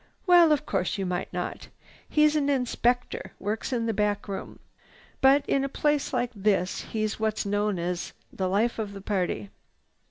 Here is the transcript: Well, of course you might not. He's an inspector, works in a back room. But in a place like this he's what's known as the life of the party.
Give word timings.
Well, 0.25 0.51
of 0.51 0.65
course 0.65 0.97
you 0.97 1.05
might 1.05 1.31
not. 1.31 1.67
He's 2.09 2.35
an 2.35 2.49
inspector, 2.49 3.33
works 3.37 3.71
in 3.71 3.87
a 3.87 3.93
back 3.93 4.27
room. 4.27 4.57
But 5.21 5.45
in 5.47 5.63
a 5.63 5.69
place 5.69 6.11
like 6.11 6.31
this 6.35 6.81
he's 6.81 7.19
what's 7.19 7.45
known 7.45 7.77
as 7.77 8.11
the 8.33 8.49
life 8.49 8.79
of 8.79 8.93
the 8.93 9.01
party. 9.01 9.51